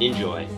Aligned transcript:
Enjoy. 0.00 0.48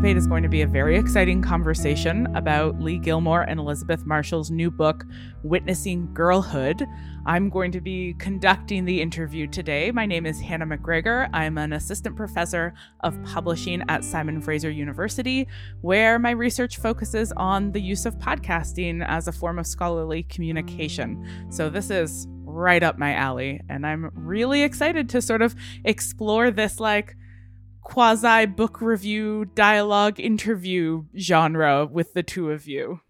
Anticipate 0.00 0.16
is 0.16 0.26
going 0.26 0.42
to 0.42 0.48
be 0.48 0.62
a 0.62 0.66
very 0.66 0.96
exciting 0.96 1.42
conversation 1.42 2.26
about 2.34 2.80
Leigh 2.80 2.96
Gilmore 2.96 3.42
and 3.42 3.60
Elizabeth 3.60 4.06
Marshall's 4.06 4.50
new 4.50 4.70
book, 4.70 5.04
Witnessing 5.42 6.08
Girlhood. 6.14 6.86
I'm 7.26 7.50
going 7.50 7.70
to 7.72 7.82
be 7.82 8.14
conducting 8.14 8.86
the 8.86 9.02
interview 9.02 9.46
today. 9.46 9.90
My 9.90 10.06
name 10.06 10.24
is 10.24 10.40
Hannah 10.40 10.64
McGregor. 10.64 11.28
I'm 11.34 11.58
an 11.58 11.74
assistant 11.74 12.16
professor 12.16 12.72
of 13.00 13.22
publishing 13.24 13.84
at 13.90 14.02
Simon 14.02 14.40
Fraser 14.40 14.70
University, 14.70 15.46
where 15.82 16.18
my 16.18 16.30
research 16.30 16.78
focuses 16.78 17.30
on 17.32 17.72
the 17.72 17.80
use 17.82 18.06
of 18.06 18.16
podcasting 18.16 19.04
as 19.06 19.28
a 19.28 19.32
form 19.32 19.58
of 19.58 19.66
scholarly 19.66 20.22
communication. 20.22 21.28
So, 21.50 21.68
this 21.68 21.90
is 21.90 22.26
right 22.30 22.82
up 22.82 22.96
my 22.96 23.12
alley, 23.12 23.60
and 23.68 23.86
I'm 23.86 24.10
really 24.14 24.62
excited 24.62 25.10
to 25.10 25.20
sort 25.20 25.42
of 25.42 25.54
explore 25.84 26.50
this 26.50 26.80
like 26.80 27.16
quasi 27.82 28.46
book 28.46 28.80
review 28.80 29.46
dialogue 29.54 30.20
interview 30.20 31.04
genre 31.16 31.86
with 31.86 32.14
the 32.14 32.22
two 32.22 32.50
of 32.50 32.66
you. 32.66 33.00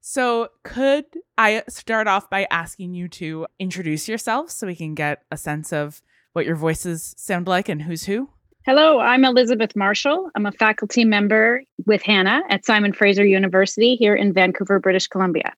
So, 0.00 0.48
could 0.62 1.04
I 1.36 1.64
start 1.68 2.06
off 2.06 2.30
by 2.30 2.46
asking 2.50 2.94
you 2.94 3.08
to 3.08 3.46
introduce 3.58 4.08
yourselves 4.08 4.54
so 4.54 4.66
we 4.66 4.76
can 4.76 4.94
get 4.94 5.22
a 5.30 5.36
sense 5.36 5.72
of 5.72 6.00
what 6.32 6.46
your 6.46 6.56
voices 6.56 7.14
sound 7.18 7.46
like 7.46 7.68
and 7.68 7.82
who's 7.82 8.04
who? 8.04 8.30
Hello, 8.64 9.00
I'm 9.00 9.24
Elizabeth 9.24 9.74
Marshall. 9.74 10.30
I'm 10.34 10.46
a 10.46 10.52
faculty 10.52 11.04
member 11.04 11.62
with 11.86 12.02
Hannah 12.02 12.42
at 12.48 12.64
Simon 12.64 12.92
Fraser 12.92 13.24
University 13.24 13.96
here 13.96 14.14
in 14.14 14.32
Vancouver, 14.32 14.78
British 14.78 15.06
Columbia. 15.06 15.52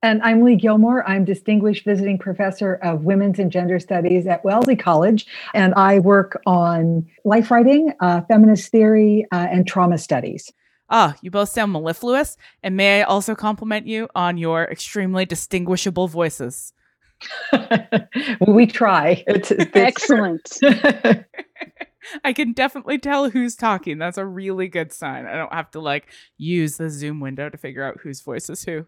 And 0.00 0.22
I'm 0.22 0.44
Leigh 0.44 0.54
Gilmore. 0.54 1.06
I'm 1.08 1.24
Distinguished 1.24 1.84
Visiting 1.84 2.18
Professor 2.18 2.74
of 2.74 3.02
Women's 3.02 3.40
and 3.40 3.50
Gender 3.50 3.80
Studies 3.80 4.28
at 4.28 4.44
Wellesley 4.44 4.76
College. 4.76 5.26
And 5.54 5.74
I 5.74 5.98
work 5.98 6.40
on 6.46 7.04
life 7.24 7.50
writing, 7.50 7.92
uh, 7.98 8.20
feminist 8.28 8.70
theory, 8.70 9.26
uh, 9.32 9.48
and 9.50 9.66
trauma 9.66 9.98
studies. 9.98 10.52
Ah, 10.88 11.16
you 11.20 11.32
both 11.32 11.48
sound 11.48 11.72
mellifluous. 11.72 12.36
And 12.62 12.76
may 12.76 13.00
I 13.00 13.02
also 13.02 13.34
compliment 13.34 13.88
you 13.88 14.08
on 14.14 14.38
your 14.38 14.64
extremely 14.64 15.26
distinguishable 15.26 16.06
voices? 16.06 16.72
we 18.46 18.66
try. 18.66 19.24
It's, 19.26 19.50
it's 19.50 19.74
excellent. 19.74 20.58
I 22.24 22.32
can 22.32 22.52
definitely 22.52 22.98
tell 22.98 23.30
who's 23.30 23.56
talking. 23.56 23.98
That's 23.98 24.18
a 24.18 24.26
really 24.26 24.68
good 24.68 24.92
sign. 24.92 25.26
I 25.26 25.36
don't 25.36 25.52
have 25.52 25.70
to 25.72 25.80
like 25.80 26.08
use 26.36 26.76
the 26.76 26.90
Zoom 26.90 27.20
window 27.20 27.48
to 27.48 27.56
figure 27.56 27.84
out 27.84 28.00
whose 28.02 28.20
voice 28.20 28.48
is 28.48 28.64
who. 28.64 28.86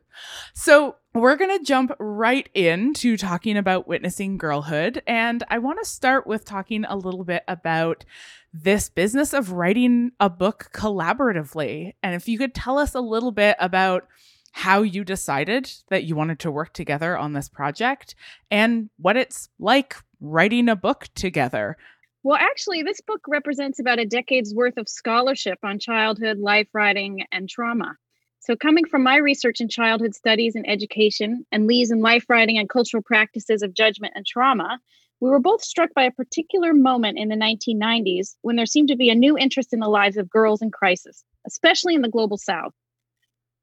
So, 0.55 0.97
we're 1.13 1.37
going 1.37 1.59
to 1.59 1.65
jump 1.65 1.91
right 1.99 2.49
into 2.55 3.17
talking 3.17 3.57
about 3.57 3.89
witnessing 3.89 4.39
girlhood. 4.39 5.03
And 5.09 5.43
I 5.49 5.59
want 5.59 5.81
to 5.81 5.85
start 5.85 6.25
with 6.25 6.45
talking 6.45 6.85
a 6.85 6.95
little 6.95 7.25
bit 7.25 7.43
about 7.49 8.05
this 8.53 8.89
business 8.89 9.33
of 9.33 9.51
writing 9.51 10.13
a 10.21 10.31
book 10.31 10.71
collaboratively. 10.73 11.95
And 12.01 12.15
if 12.15 12.29
you 12.29 12.39
could 12.39 12.55
tell 12.55 12.79
us 12.79 12.95
a 12.95 13.01
little 13.01 13.33
bit 13.33 13.57
about 13.59 14.07
how 14.53 14.83
you 14.83 15.05
decided 15.05 15.71
that 15.89 16.05
you 16.05 16.17
wanted 16.17 16.39
to 16.41 16.51
work 16.51 16.73
together 16.73 17.17
on 17.17 17.33
this 17.33 17.49
project 17.49 18.15
and 18.51 18.91
what 18.97 19.17
it's 19.17 19.49
like 19.59 19.97
writing 20.21 20.69
a 20.69 20.77
book 20.77 21.09
together. 21.15 21.77
Well, 22.23 22.39
actually, 22.39 22.83
this 22.83 23.01
book 23.01 23.23
represents 23.27 23.79
about 23.79 23.99
a 23.99 24.05
decade's 24.05 24.55
worth 24.55 24.77
of 24.77 24.91
scholarship 24.91 25.59
on 25.63 25.79
childhood, 25.79 26.39
life 26.39 26.69
writing, 26.75 27.25
and 27.33 27.49
trauma. 27.49 27.97
So, 28.41 28.57
coming 28.57 28.85
from 28.85 29.03
my 29.03 29.17
research 29.17 29.61
in 29.61 29.69
childhood 29.69 30.15
studies 30.15 30.55
and 30.55 30.69
education, 30.69 31.47
and 31.51 31.67
Leigh's 31.67 31.91
in 31.91 32.01
life 32.01 32.27
writing 32.29 32.59
and 32.59 32.69
cultural 32.69 33.03
practices 33.03 33.63
of 33.63 33.73
judgment 33.73 34.13
and 34.17 34.27
trauma, 34.27 34.79
we 35.21 35.31
were 35.31 35.39
both 35.39 35.63
struck 35.63 35.95
by 35.95 36.05
a 36.05 36.11
particular 36.11 36.75
moment 36.75 37.19
in 37.19 37.29
the 37.29 37.37
1990s 37.37 38.37
when 38.43 38.57
there 38.57 38.67
seemed 38.67 38.89
to 38.89 38.97
be 38.97 39.09
a 39.09 39.15
new 39.15 39.39
interest 39.39 39.73
in 39.73 39.81
the 39.81 39.89
lives 39.89 40.19
of 40.19 40.29
girls 40.29 40.61
in 40.61 40.71
crisis, 40.71 41.25
especially 41.47 41.95
in 41.95 42.03
the 42.03 42.09
global 42.09 42.37
south. 42.37 42.75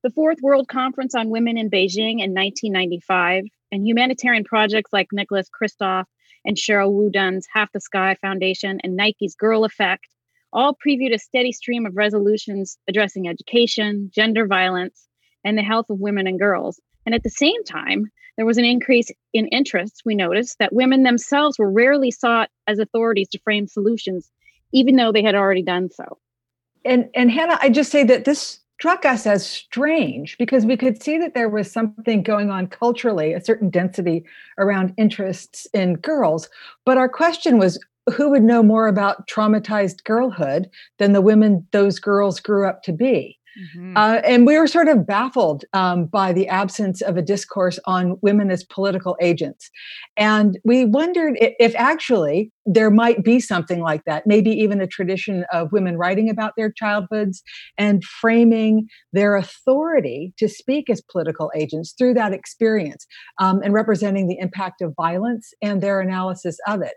The 0.04 0.12
Fourth 0.12 0.40
World 0.42 0.68
Conference 0.68 1.14
on 1.14 1.30
Women 1.30 1.58
in 1.58 1.70
Beijing 1.70 2.22
in 2.22 2.34
1995, 2.34 3.46
and 3.72 3.86
humanitarian 3.86 4.44
projects 4.44 4.94
like 4.94 5.08
Nicholas 5.12 5.50
Kristof 5.50 6.06
and 6.48 6.58
Sheryl 6.58 6.94
WuDunn's 6.94 7.46
Half 7.54 7.74
the 7.74 7.82
Sky 7.82 8.16
Foundation 8.22 8.80
and 8.84 8.96
Nike's 8.96 9.36
Girl 9.36 9.66
Effect 9.66 10.08
all 10.54 10.74
previewed 10.74 11.14
a 11.14 11.20
steady 11.20 11.52
stream 11.52 11.86
of 11.86 11.98
resolutions 11.98 12.78
addressing 12.88 13.28
education, 13.28 14.10
gender 14.16 14.48
violence, 14.48 15.08
and 15.44 15.58
the 15.58 15.62
health 15.62 15.90
of 15.90 16.00
women 16.00 16.26
and 16.26 16.40
girls. 16.40 16.80
And 17.06 17.14
at 17.14 17.24
the 17.24 17.30
same 17.30 17.64
time, 17.66 18.10
there 18.38 18.46
was 18.46 18.58
an 18.58 18.66
increase 18.66 19.12
in 19.34 19.48
interest. 19.48 20.04
We 20.06 20.16
noticed 20.16 20.58
that 20.60 20.74
women 20.74 21.04
themselves 21.04 21.60
were 21.60 21.70
rarely 21.70 22.12
sought 22.12 22.50
as 22.66 22.80
authorities 22.80 23.28
to 23.30 23.40
frame 23.40 23.68
solutions, 23.68 24.32
even 24.72 24.96
though 24.96 25.12
they 25.12 25.24
had 25.24 25.36
already 25.36 25.64
done 25.64 25.90
so. 25.92 26.18
And 26.86 27.10
and 27.14 27.30
Hannah, 27.30 27.60
I 27.62 27.70
just 27.70 27.92
say 27.92 28.04
that 28.06 28.24
this 28.24 28.60
struck 28.80 29.06
us 29.06 29.26
as 29.26 29.44
strange 29.44 30.38
because 30.38 30.64
we 30.64 30.78
could 30.78 31.02
see 31.02 31.18
that 31.18 31.34
there 31.34 31.50
was 31.50 31.72
something 31.72 32.22
going 32.22 32.52
on 32.52 32.68
culturally, 32.68 33.34
a 33.34 33.44
certain 33.44 33.72
density 33.72 34.24
around 34.60 34.94
interests 34.98 35.66
in 35.74 35.96
girls. 35.96 36.48
But 36.86 36.98
our 36.98 37.10
question 37.10 37.58
was 37.58 37.84
who 38.14 38.30
would 38.30 38.44
know 38.44 38.62
more 38.62 38.88
about 38.88 39.28
traumatized 39.28 40.04
girlhood 40.04 40.70
than 41.00 41.14
the 41.14 41.22
women 41.22 41.66
those 41.72 42.00
girls 42.00 42.40
grew 42.40 42.68
up 42.68 42.84
to 42.84 42.94
be? 42.94 43.37
Mm-hmm. 43.58 43.98
Uh, 43.98 44.22
and 44.24 44.46
we 44.46 44.58
were 44.58 44.68
sort 44.68 44.88
of 44.88 45.08
baffled 45.08 45.64
um, 45.74 46.06
by 46.06 46.32
the 46.32 46.48
absence 46.48 47.02
of 47.02 47.18
a 47.18 47.22
discourse 47.22 47.80
on 47.86 48.18
women 48.22 48.52
as 48.52 48.64
political 48.64 49.18
agents. 49.20 49.72
And 50.16 50.60
we 50.64 50.86
wondered 50.86 51.38
if, 51.40 51.76
actually 51.76 52.52
there 52.66 52.92
might 52.92 53.24
be 53.24 53.40
something 53.40 53.82
like 53.82 54.04
that, 54.06 54.28
maybe 54.28 54.52
even 54.52 54.82
a 54.82 54.88
tradition 54.88 55.46
of 55.54 55.72
women 55.72 55.98
writing 55.98 56.30
about 56.30 56.54
their 56.58 56.72
childhoods 56.72 57.42
and 57.78 58.04
framing 58.04 58.88
their 59.14 59.36
authority 59.36 60.34
to 60.38 60.48
speak 60.48 60.90
as 60.90 61.02
political 61.02 61.52
agents 61.56 61.94
through 61.98 62.14
that 62.14 62.34
experience 62.34 63.06
um, 63.40 63.62
and 63.64 63.74
representing 63.74 64.28
the 64.28 64.38
impact 64.38 64.82
of 64.82 64.94
violence 64.96 65.54
and 65.62 65.82
their 65.82 66.00
analysis 66.00 66.58
of 66.68 66.82
it 66.82 66.96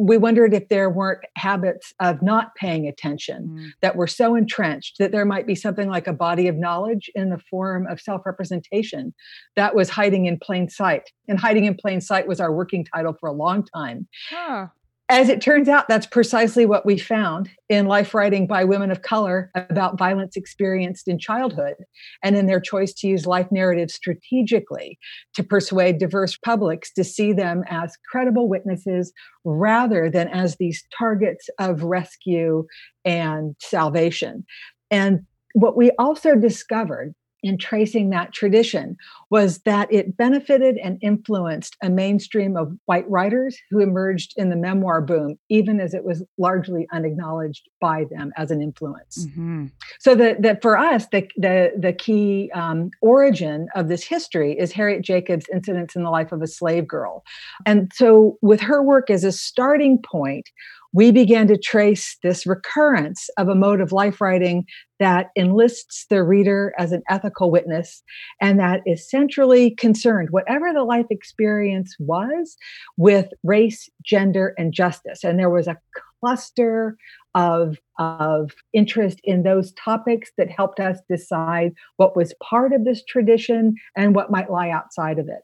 we 0.00 0.16
wondered 0.16 0.54
if 0.54 0.68
there 0.68 0.88
weren't 0.88 1.20
habits 1.36 1.92
of 2.00 2.22
not 2.22 2.54
paying 2.54 2.88
attention 2.88 3.48
mm. 3.48 3.70
that 3.82 3.96
were 3.96 4.06
so 4.06 4.34
entrenched 4.34 4.96
that 4.98 5.12
there 5.12 5.26
might 5.26 5.46
be 5.46 5.54
something 5.54 5.90
like 5.90 6.06
a 6.06 6.12
body 6.12 6.48
of 6.48 6.56
knowledge 6.56 7.10
in 7.14 7.28
the 7.28 7.38
form 7.50 7.86
of 7.86 8.00
self 8.00 8.24
representation 8.24 9.12
that 9.56 9.74
was 9.74 9.90
hiding 9.90 10.24
in 10.24 10.38
plain 10.38 10.70
sight. 10.70 11.10
And 11.28 11.38
hiding 11.38 11.66
in 11.66 11.76
plain 11.76 12.00
sight 12.00 12.26
was 12.26 12.40
our 12.40 12.52
working 12.52 12.84
title 12.84 13.14
for 13.20 13.28
a 13.28 13.32
long 13.32 13.64
time. 13.74 14.08
Huh 14.30 14.68
as 15.10 15.28
it 15.28 15.40
turns 15.40 15.68
out, 15.68 15.88
that's 15.88 16.06
precisely 16.06 16.66
what 16.66 16.86
we 16.86 16.96
found 16.96 17.50
in 17.68 17.86
life 17.86 18.14
writing 18.14 18.46
by 18.46 18.62
women 18.62 18.92
of 18.92 19.02
color 19.02 19.50
about 19.56 19.98
violence 19.98 20.36
experienced 20.36 21.08
in 21.08 21.18
childhood 21.18 21.74
and 22.22 22.36
in 22.36 22.46
their 22.46 22.60
choice 22.60 22.92
to 22.94 23.08
use 23.08 23.26
life 23.26 23.48
narratives 23.50 23.92
strategically 23.92 24.96
to 25.34 25.42
persuade 25.42 25.98
diverse 25.98 26.38
publics 26.38 26.92
to 26.92 27.02
see 27.02 27.32
them 27.32 27.64
as 27.68 27.96
credible 28.08 28.48
witnesses 28.48 29.12
rather 29.44 30.08
than 30.08 30.28
as 30.28 30.56
these 30.56 30.84
targets 30.96 31.50
of 31.58 31.82
rescue 31.82 32.64
and 33.04 33.56
salvation. 33.58 34.44
And 34.92 35.26
what 35.54 35.76
we 35.76 35.90
also 35.98 36.36
discovered 36.36 37.14
in 37.42 37.58
tracing 37.58 38.10
that 38.10 38.32
tradition 38.32 38.96
was 39.30 39.58
that 39.60 39.92
it 39.92 40.16
benefited 40.16 40.76
and 40.78 40.98
influenced 41.02 41.76
a 41.82 41.88
mainstream 41.88 42.56
of 42.56 42.72
white 42.86 43.08
writers 43.08 43.58
who 43.70 43.80
emerged 43.80 44.34
in 44.36 44.50
the 44.50 44.56
memoir 44.56 45.00
boom, 45.00 45.38
even 45.48 45.80
as 45.80 45.94
it 45.94 46.04
was 46.04 46.24
largely 46.38 46.86
unacknowledged 46.92 47.68
by 47.80 48.04
them 48.10 48.32
as 48.36 48.50
an 48.50 48.60
influence. 48.60 49.26
Mm-hmm. 49.26 49.66
So 49.98 50.14
that 50.16 50.42
that 50.42 50.62
for 50.62 50.76
us, 50.76 51.06
the 51.12 51.28
the 51.36 51.72
the 51.76 51.92
key 51.92 52.50
um, 52.54 52.90
origin 53.00 53.68
of 53.74 53.88
this 53.88 54.04
history 54.04 54.58
is 54.58 54.72
Harriet 54.72 55.02
Jacobs' 55.02 55.46
Incidents 55.52 55.94
in 55.94 56.02
the 56.02 56.10
Life 56.10 56.32
of 56.32 56.42
a 56.42 56.46
Slave 56.46 56.86
Girl, 56.86 57.24
and 57.66 57.90
so 57.94 58.38
with 58.42 58.60
her 58.60 58.82
work 58.82 59.10
as 59.10 59.24
a 59.24 59.32
starting 59.32 59.98
point, 60.02 60.48
we 60.92 61.12
began 61.12 61.46
to 61.48 61.58
trace 61.58 62.16
this 62.22 62.46
recurrence 62.46 63.28
of 63.38 63.48
a 63.48 63.54
mode 63.54 63.80
of 63.80 63.92
life 63.92 64.20
writing 64.20 64.64
that 64.98 65.28
enlists 65.36 66.06
the 66.10 66.22
reader 66.22 66.72
as 66.78 66.92
an 66.92 67.02
ethical 67.08 67.50
witness 67.50 68.02
and 68.40 68.58
that 68.58 68.80
is 68.86 69.08
centrally 69.08 69.70
concerned, 69.76 70.28
whatever 70.30 70.72
the 70.72 70.82
life 70.82 71.06
experience 71.10 71.94
was, 71.98 72.56
with 72.96 73.28
race, 73.44 73.88
gender, 74.04 74.54
and 74.58 74.72
justice. 74.72 75.22
And 75.22 75.38
there 75.38 75.50
was 75.50 75.68
a 75.68 75.78
cluster 76.20 76.96
of, 77.34 77.78
of 77.98 78.50
interest 78.72 79.20
in 79.24 79.42
those 79.42 79.72
topics 79.72 80.30
that 80.36 80.50
helped 80.50 80.80
us 80.80 80.98
decide 81.08 81.72
what 81.96 82.16
was 82.16 82.34
part 82.42 82.72
of 82.72 82.84
this 82.84 83.04
tradition 83.04 83.74
and 83.96 84.14
what 84.14 84.30
might 84.30 84.50
lie 84.50 84.70
outside 84.70 85.18
of 85.18 85.28
it. 85.28 85.42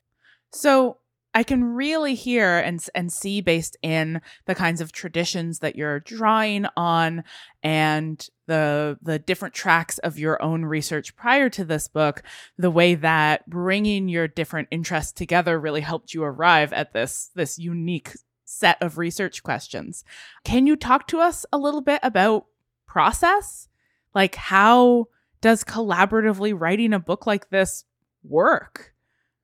So, 0.52 0.98
I 1.36 1.42
can 1.42 1.74
really 1.74 2.14
hear 2.14 2.56
and 2.56 2.82
and 2.94 3.12
see 3.12 3.42
based 3.42 3.76
in 3.82 4.22
the 4.46 4.54
kinds 4.54 4.80
of 4.80 4.90
traditions 4.90 5.58
that 5.58 5.76
you're 5.76 6.00
drawing 6.00 6.64
on 6.78 7.24
and 7.62 8.26
the 8.46 8.96
the 9.02 9.18
different 9.18 9.52
tracks 9.52 9.98
of 9.98 10.18
your 10.18 10.42
own 10.42 10.64
research 10.64 11.14
prior 11.14 11.50
to 11.50 11.62
this 11.62 11.88
book 11.88 12.22
the 12.56 12.70
way 12.70 12.94
that 12.94 13.46
bringing 13.50 14.08
your 14.08 14.26
different 14.26 14.68
interests 14.70 15.12
together 15.12 15.60
really 15.60 15.82
helped 15.82 16.14
you 16.14 16.24
arrive 16.24 16.72
at 16.72 16.94
this 16.94 17.30
this 17.34 17.58
unique 17.58 18.12
set 18.46 18.80
of 18.80 18.96
research 18.96 19.42
questions. 19.42 20.04
Can 20.42 20.66
you 20.66 20.74
talk 20.74 21.06
to 21.08 21.20
us 21.20 21.44
a 21.52 21.58
little 21.58 21.82
bit 21.82 22.00
about 22.02 22.46
process? 22.86 23.68
Like 24.14 24.36
how 24.36 25.08
does 25.42 25.64
collaboratively 25.64 26.58
writing 26.58 26.94
a 26.94 26.98
book 26.98 27.26
like 27.26 27.50
this 27.50 27.84
work? 28.24 28.95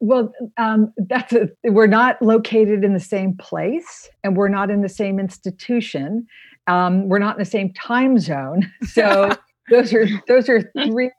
Well, 0.04 0.32
um, 0.56 0.92
that's 0.96 1.32
a, 1.32 1.48
we're 1.62 1.86
not 1.86 2.20
located 2.20 2.82
in 2.82 2.92
the 2.92 2.98
same 2.98 3.36
place, 3.36 4.10
and 4.24 4.36
we're 4.36 4.48
not 4.48 4.68
in 4.68 4.82
the 4.82 4.88
same 4.88 5.20
institution. 5.20 6.26
Um, 6.66 7.08
we're 7.08 7.20
not 7.20 7.36
in 7.36 7.38
the 7.38 7.48
same 7.48 7.72
time 7.74 8.18
zone. 8.18 8.68
So 8.84 9.30
those 9.70 9.94
are 9.94 10.08
those 10.26 10.48
are 10.48 10.60
three 10.86 11.12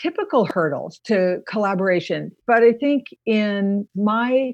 typical 0.00 0.46
hurdles 0.46 1.00
to 1.06 1.38
collaboration. 1.48 2.30
But 2.46 2.62
I 2.62 2.72
think 2.74 3.06
in 3.26 3.88
my 3.96 4.52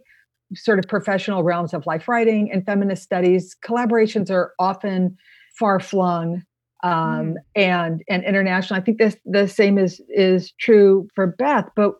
sort 0.55 0.79
of 0.79 0.87
professional 0.89 1.43
realms 1.43 1.75
of 1.75 1.85
life 1.85 2.09
writing 2.09 2.51
and 2.51 2.65
feminist 2.65 3.03
studies, 3.03 3.55
collaborations 3.63 4.31
are 4.31 4.55
often 4.59 5.19
far 5.59 5.81
flung 5.81 6.43
um, 6.83 6.93
mm. 6.93 7.35
and 7.55 8.03
and 8.09 8.25
international. 8.25 8.81
I 8.81 8.83
think 8.83 8.97
this 8.97 9.19
the 9.27 9.47
same 9.47 9.77
is 9.77 10.01
is 10.09 10.55
true 10.59 11.09
for 11.15 11.27
Beth, 11.27 11.69
but 11.77 11.93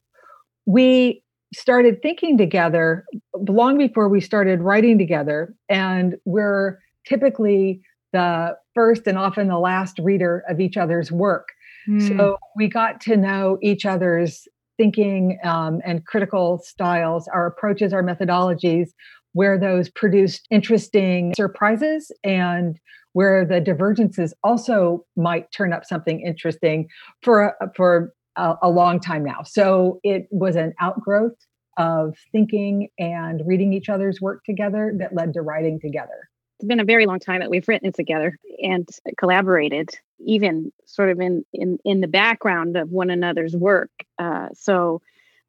we 0.65 1.23
started 1.55 2.01
thinking 2.03 2.39
together 2.39 3.05
long 3.49 3.79
before 3.79 4.09
we 4.09 4.21
started 4.21 4.61
writing 4.61 4.99
together. 4.99 5.55
And 5.69 6.17
we're 6.25 6.79
typically 7.07 7.83
the 8.13 8.57
first 8.75 9.07
and 9.07 9.19
often 9.19 9.49
the 9.49 9.59
last 9.59 9.99
reader 9.99 10.45
of 10.49 10.61
each 10.61 10.77
other's 10.77 11.11
work. 11.11 11.49
Mm. 11.89 12.09
So 12.09 12.39
we 12.57 12.69
got 12.69 13.01
to 13.03 13.17
know 13.17 13.59
each 13.63 13.87
other's 13.87 14.47
thinking 14.77 15.39
um, 15.45 15.81
and 15.85 16.07
critical 16.07 16.61
styles, 16.65 17.29
our 17.29 17.47
approaches, 17.47 17.93
our 17.93 18.03
methodologies, 18.03 18.91
where 19.33 19.59
those 19.59 19.89
produced 19.91 20.47
interesting 20.51 21.33
surprises 21.37 22.11
and 22.25 22.79
where 23.13 23.45
the 23.45 23.61
divergences 23.61 24.33
also 24.43 25.05
might 25.17 25.51
turn 25.53 25.73
up 25.73 25.85
something 25.85 26.21
interesting 26.21 26.89
for 27.23 27.55
for 27.77 28.13
a, 28.37 28.55
a 28.63 28.71
long 28.71 29.01
time 29.01 29.25
now. 29.25 29.43
So 29.45 30.01
it 30.03 30.27
was 30.31 30.57
an 30.57 30.75
outgrowth 30.81 31.37
of 31.77 32.17
thinking 32.33 32.89
and 32.99 33.43
reading 33.47 33.73
each 33.73 33.89
other's 33.89 34.21
work 34.21 34.45
together 34.45 34.93
that 34.99 35.15
led 35.15 35.35
to 35.35 35.43
writing 35.43 35.81
together. 35.81 36.29
It's 36.59 36.67
been 36.67 36.81
a 36.81 36.85
very 36.85 37.07
long 37.07 37.21
time 37.21 37.41
that 37.41 37.49
we've 37.49 37.67
written 37.67 37.91
together 37.93 38.37
and 38.63 38.87
collaborated, 39.17 39.89
even 40.19 40.73
sort 40.85 41.09
of 41.09 41.19
in 41.19 41.45
in 41.55 41.79
in 41.85 42.03
the 42.03 42.09
background 42.09 42.77
of 42.77 42.91
one 42.91 43.09
another's 43.09 43.57
work. 43.57 43.91
Uh, 44.19 44.49
so 44.53 45.01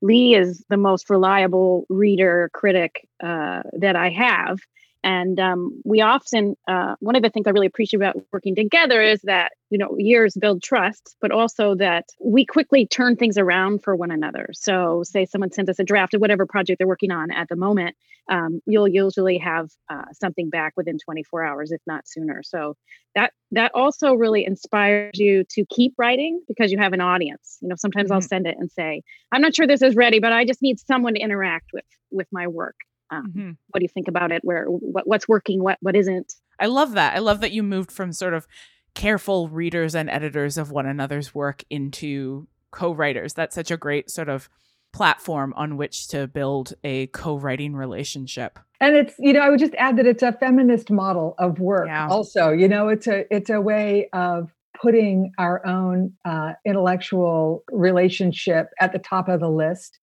Leigh 0.02 0.36
is 0.36 0.64
the 0.70 0.78
most 0.78 1.10
reliable 1.10 1.86
reader 1.90 2.50
critic 2.54 3.08
uh, 3.22 3.62
that 3.74 3.98
I 3.98 4.10
have, 4.10 4.60
and 5.04 5.40
um, 5.40 5.82
we 5.84 6.02
often, 6.02 6.56
uh, 6.68 6.96
one 7.00 7.16
of 7.16 7.24
the 7.24 7.30
things 7.30 7.48
I 7.48 7.52
really 7.52 7.66
appreciate 7.66 7.98
about 7.98 8.18
working 8.32 8.56
together 8.56 9.02
is 9.02 9.20
that, 9.24 9.54
you 9.72 9.80
know, 9.80 9.96
years 9.98 10.36
build 10.40 10.62
trust, 10.62 11.16
but 11.20 11.32
also 11.32 11.74
that 11.76 12.06
we 12.24 12.46
quickly 12.46 12.86
turn 12.86 13.16
things 13.16 13.38
around 13.38 13.84
for 13.84 13.96
one 13.96 14.12
another. 14.12 14.50
So, 14.54 15.02
say 15.04 15.26
someone 15.26 15.52
sends 15.52 15.70
us 15.70 15.80
a 15.80 15.84
draft 15.84 16.14
of 16.14 16.22
whatever 16.22 16.46
project 16.46 16.78
they're 16.78 16.88
working 16.88 17.12
on 17.12 17.32
at 17.32 17.50
the 17.50 17.56
moment, 17.56 17.96
um, 18.30 18.62
you'll 18.68 18.88
usually 18.88 19.40
have 19.40 19.72
uh, 19.90 20.06
something 20.14 20.52
back 20.52 20.74
within 20.78 21.00
24 21.00 21.44
hours, 21.44 21.72
if 21.72 21.82
not 21.88 22.08
sooner. 22.08 22.44
So, 22.44 22.76
that 23.16 23.34
that 23.52 23.72
also 23.74 24.14
really 24.14 24.46
inspires 24.46 25.12
you 25.16 25.44
to 25.50 25.66
keep 25.66 25.94
writing 25.98 26.42
because 26.48 26.72
you 26.72 26.78
have 26.78 26.94
an 26.94 27.02
audience. 27.02 27.58
You 27.62 27.70
know, 27.70 27.76
sometimes 27.76 28.06
mm-hmm. 28.06 28.14
I'll 28.14 28.22
send 28.22 28.46
it 28.46 28.56
and 28.60 28.72
say, 28.72 29.02
"I'm 29.32 29.42
not 29.42 29.56
sure 29.56 29.66
this 29.66 29.82
is 29.82 29.96
ready, 29.96 30.20
but 30.20 30.32
I 30.32 30.46
just 30.46 30.62
need 30.62 30.80
someone 30.80 31.16
to 31.16 31.20
interact 31.20 31.72
with 31.74 31.86
with 32.12 32.28
my 32.32 32.48
work." 32.48 32.76
Um, 33.12 33.28
mm-hmm. 33.28 33.52
What 33.70 33.80
do 33.80 33.84
you 33.84 33.90
think 33.90 34.08
about 34.08 34.32
it? 34.32 34.42
Where 34.44 34.66
what, 34.66 35.06
what's 35.06 35.28
working, 35.28 35.62
what 35.62 35.78
what 35.82 35.96
isn't? 35.96 36.34
I 36.60 36.68
love 36.68 36.94
that. 36.94 37.16
I 37.16 37.20
love 37.20 37.42
that 37.42 37.52
you 37.52 37.62
moved 37.62 37.92
from 37.92 38.14
sort 38.14 38.34
of 38.34 38.48
careful 38.94 39.50
readers 39.50 39.94
and 39.96 40.10
editors 40.10 40.58
of 40.58 40.72
one 40.72 40.86
another's 40.86 41.36
work 41.36 41.64
into 41.70 42.48
co-writers. 42.72 43.34
That's 43.34 43.56
such 43.56 43.72
a 43.72 43.78
great 43.78 44.10
sort 44.10 44.30
of 44.30 44.50
platform 44.94 45.54
on 45.56 45.78
which 45.78 46.08
to 46.10 46.28
build 46.28 46.74
a 46.84 47.08
co-writing 47.08 47.76
relationship. 47.76 48.60
And 48.80 48.96
it's 48.96 49.14
you 49.20 49.34
know 49.34 49.42
I 49.42 49.50
would 49.50 49.60
just 49.60 49.76
add 49.76 49.98
that 49.98 50.08
it's 50.08 50.24
a 50.24 50.32
feminist 50.34 50.90
model 50.90 51.36
of 51.38 51.60
work. 51.60 51.88
Yeah. 51.88 52.08
Also, 52.08 52.50
you 52.52 52.68
know 52.68 52.88
it's 52.90 53.08
a 53.08 53.26
it's 53.34 53.50
a 53.50 53.60
way 53.60 54.10
of 54.14 54.52
putting 54.82 55.32
our 55.38 55.66
own 55.66 56.14
uh, 56.26 56.54
intellectual 56.66 57.64
relationship 57.72 58.70
at 58.80 58.94
the 58.94 59.00
top 59.00 59.28
of 59.28 59.40
the 59.40 59.50
list 59.50 60.00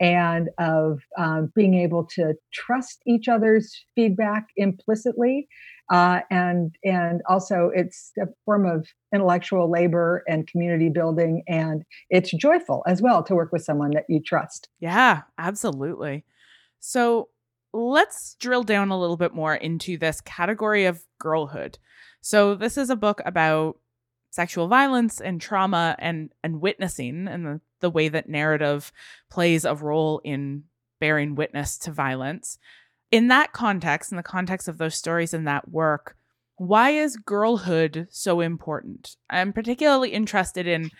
and 0.00 0.48
of 0.58 1.00
um, 1.18 1.52
being 1.54 1.74
able 1.74 2.04
to 2.04 2.34
trust 2.52 3.02
each 3.06 3.28
other's 3.28 3.84
feedback 3.94 4.46
implicitly. 4.56 5.48
Uh, 5.90 6.20
and 6.30 6.74
and 6.84 7.20
also 7.28 7.70
it's 7.74 8.12
a 8.18 8.26
form 8.44 8.64
of 8.64 8.86
intellectual 9.12 9.70
labor 9.70 10.24
and 10.26 10.46
community 10.46 10.88
building 10.88 11.42
and 11.48 11.82
it's 12.08 12.30
joyful 12.30 12.82
as 12.86 13.02
well 13.02 13.22
to 13.22 13.34
work 13.34 13.52
with 13.52 13.62
someone 13.62 13.90
that 13.90 14.04
you 14.08 14.18
trust 14.18 14.68
yeah 14.78 15.22
absolutely 15.36 16.24
so 16.78 17.28
let's 17.74 18.36
drill 18.40 18.62
down 18.62 18.90
a 18.90 18.98
little 18.98 19.18
bit 19.18 19.34
more 19.34 19.54
into 19.54 19.98
this 19.98 20.20
category 20.22 20.86
of 20.86 21.04
girlhood 21.18 21.78
so 22.22 22.54
this 22.54 22.78
is 22.78 22.88
a 22.88 22.96
book 22.96 23.20
about 23.26 23.76
sexual 24.30 24.68
violence 24.68 25.20
and 25.20 25.40
trauma 25.40 25.94
and 25.98 26.30
and 26.42 26.60
witnessing 26.62 27.28
and 27.28 27.44
the, 27.44 27.60
the 27.82 27.90
way 27.90 28.08
that 28.08 28.30
narrative 28.30 28.90
plays 29.30 29.66
a 29.66 29.74
role 29.74 30.22
in 30.24 30.64
bearing 30.98 31.34
witness 31.34 31.76
to 31.76 31.92
violence. 31.92 32.58
In 33.10 33.28
that 33.28 33.52
context 33.52 34.10
in 34.10 34.16
the 34.16 34.22
context 34.22 34.68
of 34.68 34.78
those 34.78 34.94
stories 34.94 35.34
and 35.34 35.46
that 35.46 35.68
work 35.68 36.16
why 36.56 36.90
is 36.90 37.16
girlhood 37.16 38.06
so 38.10 38.40
important? 38.40 39.16
I'm 39.28 39.52
particularly 39.52 40.10
interested 40.10 40.66
in 40.66 40.90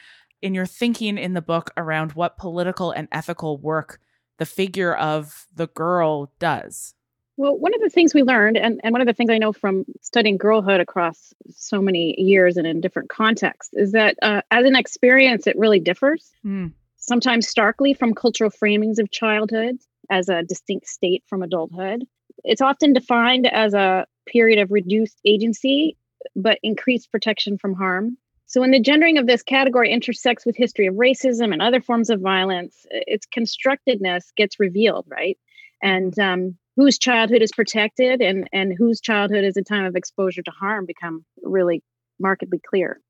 in 0.40 0.54
your 0.54 0.66
thinking 0.66 1.18
in 1.18 1.34
the 1.34 1.40
book 1.40 1.70
around 1.76 2.12
what 2.12 2.36
political 2.36 2.90
and 2.90 3.06
ethical 3.12 3.58
work 3.58 4.00
the 4.38 4.46
figure 4.46 4.94
of 4.94 5.46
the 5.54 5.68
girl 5.68 6.32
does 6.40 6.94
well, 7.36 7.56
one 7.56 7.74
of 7.74 7.80
the 7.80 7.88
things 7.88 8.14
we 8.14 8.22
learned, 8.22 8.56
and, 8.56 8.80
and 8.84 8.92
one 8.92 9.00
of 9.00 9.06
the 9.06 9.14
things 9.14 9.30
I 9.30 9.38
know 9.38 9.52
from 9.52 9.84
studying 10.00 10.36
girlhood 10.36 10.80
across 10.80 11.32
so 11.50 11.80
many 11.80 12.14
years 12.20 12.56
and 12.56 12.66
in 12.66 12.80
different 12.80 13.08
contexts, 13.08 13.72
is 13.74 13.92
that 13.92 14.16
uh, 14.22 14.42
as 14.50 14.66
an 14.66 14.76
experience, 14.76 15.46
it 15.46 15.56
really 15.58 15.80
differs. 15.80 16.30
Mm. 16.44 16.72
Sometimes 16.96 17.48
starkly 17.48 17.94
from 17.94 18.14
cultural 18.14 18.50
framings 18.50 18.98
of 18.98 19.10
childhood 19.10 19.78
as 20.10 20.28
a 20.28 20.42
distinct 20.42 20.86
state 20.86 21.24
from 21.26 21.42
adulthood. 21.42 22.04
It's 22.44 22.60
often 22.60 22.92
defined 22.92 23.46
as 23.46 23.74
a 23.74 24.06
period 24.26 24.58
of 24.58 24.70
reduced 24.70 25.18
agency, 25.24 25.96
but 26.36 26.58
increased 26.62 27.10
protection 27.10 27.58
from 27.58 27.74
harm. 27.74 28.18
So, 28.46 28.60
when 28.60 28.70
the 28.70 28.80
gendering 28.80 29.16
of 29.16 29.26
this 29.26 29.42
category 29.42 29.90
intersects 29.90 30.44
with 30.44 30.56
history 30.56 30.86
of 30.86 30.94
racism 30.96 31.52
and 31.52 31.62
other 31.62 31.80
forms 31.80 32.10
of 32.10 32.20
violence, 32.20 32.86
its 32.90 33.26
constructedness 33.26 34.34
gets 34.36 34.60
revealed, 34.60 35.06
right? 35.08 35.38
And 35.82 36.16
um, 36.18 36.58
whose 36.76 36.98
childhood 36.98 37.42
is 37.42 37.52
protected 37.52 38.20
and 38.20 38.48
and 38.52 38.74
whose 38.76 39.00
childhood 39.00 39.44
is 39.44 39.56
a 39.56 39.62
time 39.62 39.84
of 39.84 39.96
exposure 39.96 40.42
to 40.42 40.50
harm 40.50 40.86
become 40.86 41.24
really 41.42 41.82
markedly 42.18 42.60
clear 42.68 43.00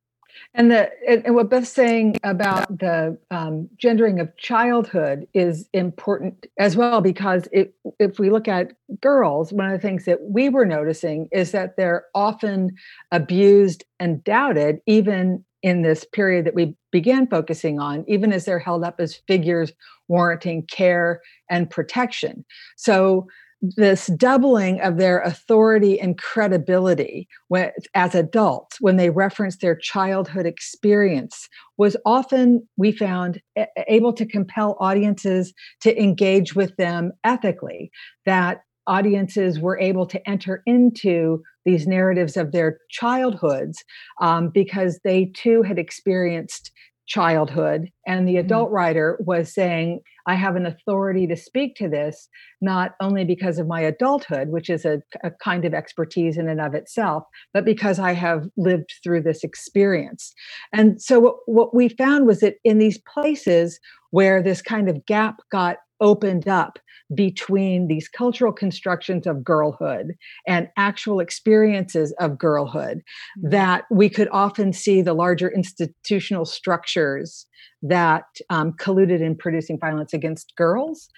And 0.55 0.71
the 0.71 0.91
and 1.09 1.35
what 1.35 1.51
Beth's 1.51 1.71
saying 1.71 2.17
about 2.25 2.79
the 2.79 3.19
um, 3.31 3.69
gendering 3.77 4.21
of 4.21 4.35
childhood 4.37 5.27
is 5.35 5.69
important 5.73 6.47
as 6.59 6.77
well 6.77 7.01
because 7.01 7.49
it, 7.53 7.75
if 7.99 8.19
we 8.19 8.31
look 8.31 8.49
at 8.49 8.73
girls, 9.01 9.53
one 9.53 9.67
of 9.67 9.73
the 9.73 9.87
things 9.87 10.05
that 10.07 10.23
we 10.23 10.49
were 10.49 10.67
noticing 10.67 11.29
is 11.33 11.53
that 11.53 11.77
they're 11.77 12.07
often 12.15 12.71
abused 13.11 13.85
and 14.01 14.23
doubted, 14.25 14.81
even 14.87 15.45
in 15.63 15.83
this 15.83 16.05
period 16.05 16.45
that 16.45 16.55
we 16.55 16.75
began 16.91 17.27
focusing 17.27 17.79
on, 17.79 18.05
even 18.09 18.33
as 18.33 18.45
they're 18.45 18.59
held 18.59 18.85
up 18.85 18.97
as 18.99 19.21
figures 19.29 19.73
warranting 20.09 20.67
care 20.67 21.21
and 21.49 21.71
protection. 21.71 22.45
So 22.77 23.29
this 23.63 24.09
doubling 24.17 24.81
of 24.81 24.97
their 24.99 25.21
authority 25.21 25.99
and 26.01 26.19
credibility 26.19 27.29
when, 27.47 27.71
as 27.95 28.15
adults 28.15 28.81
when 28.81 28.97
they 28.97 29.09
reference 29.09 29.59
their 29.59 29.77
childhood 29.77 30.47
experience 30.47 31.49
was 31.79 31.97
often 32.05 32.67
we 32.77 32.91
found 32.91 33.41
able 33.87 34.13
to 34.13 34.27
compel 34.27 34.77
audiences 34.81 35.55
to 35.81 35.97
engage 36.01 36.57
with 36.57 36.77
them 36.77 37.13
ethically 37.23 37.91
that 38.27 38.63
audiences 38.89 39.61
were 39.61 39.79
able 39.79 40.07
to 40.07 40.29
enter 40.29 40.61
into 40.67 41.41
these 41.65 41.87
narratives 41.87 42.37
of 42.37 42.51
their 42.51 42.79
childhoods 42.91 43.85
um, 44.21 44.49
because 44.49 44.99
they 45.05 45.27
too 45.37 45.63
had 45.63 45.79
experienced 45.79 46.73
childhood 47.07 47.89
and 48.07 48.27
the 48.27 48.33
mm-hmm. 48.33 48.47
adult 48.47 48.69
mm-hmm. 48.69 48.77
writer 48.77 49.19
was 49.21 49.53
saying 49.53 50.01
i 50.27 50.35
have 50.35 50.55
an 50.57 50.67
authority 50.67 51.27
to 51.27 51.37
speak 51.37 51.75
to 51.75 51.89
this 51.89 52.29
not 52.61 52.93
only 53.01 53.25
because 53.25 53.59
of 53.59 53.67
my 53.67 53.81
adulthood 53.81 54.49
which 54.49 54.71
is 54.71 54.85
a, 54.85 55.03
a, 55.25 55.31
kind 55.43 55.65
of 55.65 55.75
expertise 55.75 56.37
in 56.37 56.49
and 56.49 56.61
of 56.61 56.75
itself 56.75 57.25
but 57.53 57.65
because 57.65 57.99
i 57.99 58.13
have 58.13 58.45
lived 58.57 58.93
through 59.03 59.21
this 59.21 59.43
experience 59.43 60.33
and 60.73 61.03
so 61.03 61.19
what, 61.19 61.37
what 61.47 61.75
we 61.75 61.89
found 61.89 62.27
was 62.27 62.41
that 62.41 62.55
in 62.65 62.79
these 62.79 63.01
places 63.13 63.81
where 64.11 64.43
this 64.43 64.63
kind 64.63 64.89
of 64.89 65.05
gap 65.07 65.37
got 65.51 65.79
opened 66.03 66.47
up 66.47 66.79
between 67.15 67.89
these 67.89 68.09
cultural 68.09 68.53
constructions 68.53 69.27
of 69.27 69.45
girlhood 69.45 70.13
and 70.47 70.69
actual 70.77 71.21
experiences 71.21 72.13
of 72.19 72.39
girlhood 72.39 72.99
mm-hmm. 72.99 73.51
that 73.51 73.85
we 73.91 74.09
could 74.09 74.29
often 74.33 74.73
see 74.73 75.03
the 75.03 75.15
larger 75.15 75.51
institutional 75.51 76.45
structures 76.45 77.47
that 77.83 78.25
um, 78.49 78.73
colluded 78.73 79.21
in 79.21 79.37
producing 79.37 79.79
violence 79.79 80.13
against 80.13 80.55
girls, 80.57 81.09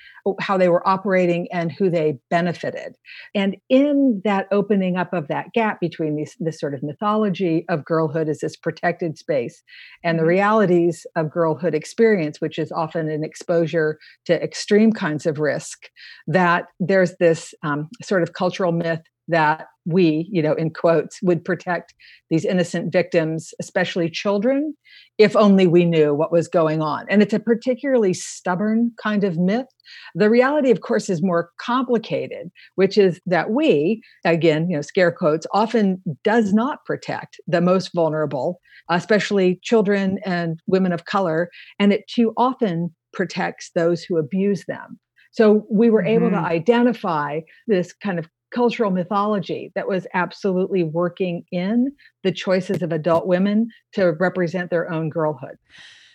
how 0.40 0.56
they 0.56 0.68
were 0.68 0.86
operating, 0.88 1.46
and 1.52 1.70
who 1.70 1.90
they 1.90 2.18
benefited. 2.30 2.94
And 3.34 3.56
in 3.68 4.22
that 4.24 4.48
opening 4.50 4.96
up 4.96 5.12
of 5.12 5.28
that 5.28 5.52
gap 5.52 5.78
between 5.80 6.16
these, 6.16 6.34
this 6.40 6.58
sort 6.58 6.74
of 6.74 6.82
mythology 6.82 7.66
of 7.68 7.84
girlhood 7.84 8.28
as 8.28 8.40
this 8.40 8.56
protected 8.56 9.18
space 9.18 9.62
and 10.02 10.18
the 10.18 10.22
mm-hmm. 10.22 10.30
realities 10.30 11.06
of 11.16 11.30
girlhood 11.30 11.74
experience, 11.74 12.40
which 12.40 12.58
is 12.58 12.72
often 12.72 13.10
an 13.10 13.24
exposure 13.24 13.98
to 14.24 14.42
extreme 14.42 14.92
kinds 14.92 15.26
of 15.26 15.38
risk, 15.38 15.90
that 16.26 16.66
there's 16.80 17.14
this 17.20 17.54
um, 17.62 17.88
sort 18.02 18.22
of 18.22 18.32
cultural 18.32 18.72
myth 18.72 19.02
that 19.28 19.66
we, 19.86 20.28
you 20.32 20.42
know, 20.42 20.54
in 20.54 20.70
quotes, 20.70 21.20
would 21.22 21.44
protect 21.44 21.94
these 22.30 22.44
innocent 22.44 22.92
victims, 22.92 23.52
especially 23.60 24.08
children, 24.08 24.74
if 25.18 25.36
only 25.36 25.66
we 25.66 25.84
knew 25.84 26.14
what 26.14 26.32
was 26.32 26.48
going 26.48 26.80
on. 26.80 27.06
And 27.08 27.22
it's 27.22 27.34
a 27.34 27.38
particularly 27.38 28.14
stubborn 28.14 28.92
kind 29.02 29.24
of 29.24 29.38
myth. 29.38 29.66
The 30.14 30.30
reality, 30.30 30.70
of 30.70 30.80
course, 30.80 31.10
is 31.10 31.22
more 31.22 31.50
complicated, 31.58 32.50
which 32.76 32.96
is 32.96 33.20
that 33.26 33.50
we, 33.50 34.02
again, 34.24 34.70
you 34.70 34.76
know, 34.76 34.82
scare 34.82 35.12
quotes, 35.12 35.46
often 35.52 36.02
does 36.22 36.52
not 36.54 36.84
protect 36.86 37.38
the 37.46 37.60
most 37.60 37.90
vulnerable, 37.94 38.60
especially 38.90 39.60
children 39.62 40.18
and 40.24 40.60
women 40.66 40.92
of 40.92 41.04
color, 41.04 41.50
and 41.78 41.92
it 41.92 42.08
too 42.08 42.32
often 42.36 42.94
protects 43.12 43.70
those 43.74 44.02
who 44.02 44.16
abuse 44.16 44.64
them. 44.66 44.98
So 45.34 45.66
we 45.68 45.90
were 45.90 46.04
able 46.04 46.28
mm-hmm. 46.28 46.44
to 46.44 46.48
identify 46.48 47.40
this 47.66 47.92
kind 47.92 48.18
of 48.18 48.28
cultural 48.54 48.90
mythology 48.90 49.72
that 49.74 49.88
was 49.88 50.06
absolutely 50.14 50.84
working 50.84 51.44
in 51.50 51.92
the 52.22 52.32
choices 52.32 52.82
of 52.82 52.92
adult 52.92 53.26
women 53.26 53.68
to 53.92 54.12
represent 54.12 54.70
their 54.70 54.90
own 54.90 55.10
girlhood. 55.10 55.58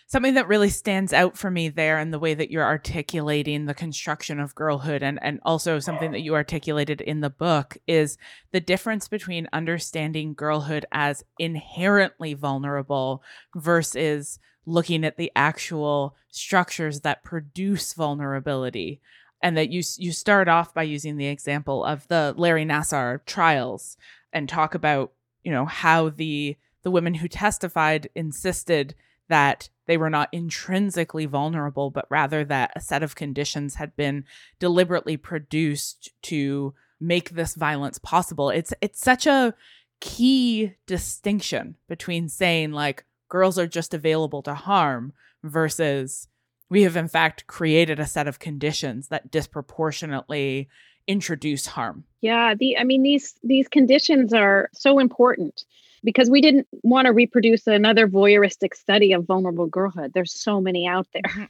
Something 0.06 0.34
that 0.34 0.48
really 0.48 0.70
stands 0.70 1.12
out 1.12 1.38
for 1.38 1.52
me 1.52 1.68
there 1.68 2.00
in 2.00 2.10
the 2.10 2.18
way 2.18 2.34
that 2.34 2.50
you're 2.50 2.64
articulating 2.64 3.66
the 3.66 3.74
construction 3.74 4.40
of 4.40 4.56
girlhood 4.56 5.04
and, 5.04 5.20
and 5.22 5.38
also 5.44 5.78
something 5.78 6.10
that 6.10 6.22
you 6.22 6.34
articulated 6.34 7.00
in 7.00 7.20
the 7.20 7.30
book 7.30 7.76
is 7.86 8.18
the 8.50 8.58
difference 8.58 9.06
between 9.06 9.48
understanding 9.52 10.34
girlhood 10.34 10.84
as 10.90 11.22
inherently 11.38 12.34
vulnerable 12.34 13.22
versus 13.54 14.40
looking 14.66 15.04
at 15.04 15.16
the 15.16 15.30
actual 15.36 16.16
structures 16.28 17.02
that 17.02 17.22
produce 17.22 17.94
vulnerability 17.94 19.00
and 19.42 19.56
that 19.56 19.70
you 19.70 19.82
you 19.96 20.12
start 20.12 20.48
off 20.48 20.74
by 20.74 20.82
using 20.82 21.16
the 21.16 21.26
example 21.26 21.84
of 21.84 22.06
the 22.08 22.34
Larry 22.36 22.64
Nassar 22.64 23.24
trials 23.26 23.96
and 24.32 24.48
talk 24.48 24.74
about 24.74 25.12
you 25.44 25.52
know 25.52 25.66
how 25.66 26.08
the 26.08 26.56
the 26.82 26.90
women 26.90 27.14
who 27.14 27.28
testified 27.28 28.08
insisted 28.14 28.94
that 29.28 29.68
they 29.86 29.96
were 29.96 30.10
not 30.10 30.28
intrinsically 30.32 31.26
vulnerable 31.26 31.90
but 31.90 32.06
rather 32.10 32.44
that 32.44 32.72
a 32.74 32.80
set 32.80 33.02
of 33.02 33.14
conditions 33.14 33.76
had 33.76 33.94
been 33.96 34.24
deliberately 34.58 35.16
produced 35.16 36.10
to 36.22 36.74
make 37.00 37.30
this 37.30 37.54
violence 37.54 37.98
possible. 37.98 38.50
It's 38.50 38.74
it's 38.80 39.00
such 39.00 39.26
a 39.26 39.54
key 40.00 40.74
distinction 40.86 41.76
between 41.88 42.28
saying 42.28 42.72
like 42.72 43.04
girls 43.28 43.58
are 43.58 43.66
just 43.66 43.94
available 43.94 44.42
to 44.42 44.54
harm 44.54 45.12
versus 45.42 46.28
we 46.70 46.82
have 46.82 46.96
in 46.96 47.08
fact 47.08 47.46
created 47.46 48.00
a 48.00 48.06
set 48.06 48.26
of 48.26 48.38
conditions 48.38 49.08
that 49.08 49.30
disproportionately 49.30 50.68
introduce 51.06 51.66
harm. 51.66 52.04
Yeah 52.20 52.54
the 52.54 52.78
i 52.78 52.84
mean 52.84 53.02
these 53.02 53.34
these 53.42 53.68
conditions 53.68 54.32
are 54.32 54.70
so 54.72 54.98
important 54.98 55.64
because 56.02 56.30
we 56.30 56.40
didn't 56.40 56.66
want 56.82 57.06
to 57.06 57.12
reproduce 57.12 57.66
another 57.66 58.08
voyeuristic 58.08 58.74
study 58.74 59.12
of 59.12 59.24
vulnerable 59.24 59.66
girlhood. 59.66 60.12
There's 60.14 60.32
so 60.32 60.60
many 60.60 60.86
out 60.86 61.06
there. 61.12 61.48